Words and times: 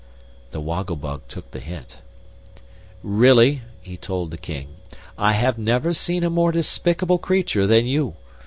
The 0.49 0.59
Woggle 0.59 0.95
Bug 0.95 1.21
took 1.27 1.51
the 1.51 1.59
hint. 1.59 1.99
"Really," 3.03 3.61
he 3.83 3.97
told 3.97 4.31
the 4.31 4.37
King. 4.39 4.69
"I 5.15 5.33
have 5.33 5.59
never 5.59 5.93
seen 5.93 6.23
a 6.23 6.29
more 6.31 6.51
despicable 6.51 7.19
creature 7.19 7.67
than 7.67 7.85
you. 7.85 8.15